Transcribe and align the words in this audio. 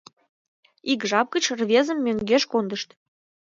Ик 0.91 1.01
жап 1.09 1.27
гыч 1.33 1.45
рвезым 1.59 1.99
мӧҥгеш 2.05 2.43
кондышт. 2.51 2.89